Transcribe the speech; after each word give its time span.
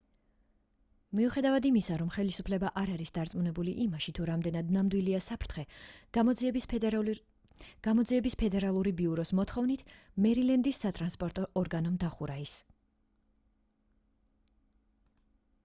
მიუხედავად 1.17 1.65
იმისა 1.69 1.95
რომ 2.01 2.07
ხელისუფლება 2.13 2.69
არ 2.81 2.91
არის 2.93 3.11
დარწმუნებული 3.17 3.73
იმაში 3.83 4.13
თუ 4.19 4.23
რამდენად 4.29 4.71
ნამდვილია 4.77 5.19
საფრთხე 5.25 5.65
გამოძიების 6.19 8.31
ფედერალური 8.43 8.93
ბიუროს 9.01 9.33
მოთხოვნით 9.41 9.83
მერილენდის 10.27 10.81
სატრანსპორტო 10.87 11.43
ორგანომ 11.63 11.99
დახურა 12.05 12.39
ის 12.47 12.57